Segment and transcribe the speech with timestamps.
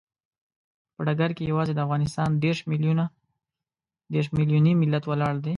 [0.95, 2.29] په ډګر کې یوازې د افغانستان
[4.11, 5.49] دیرش ملیوني ملت ولاړ دی.